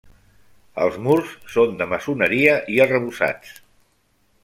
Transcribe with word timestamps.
Els 0.85 0.97
murs 1.09 1.35
són 1.57 1.77
de 1.83 1.89
maçoneria 1.93 2.57
i 2.79 2.83
arrebossats. 2.89 3.57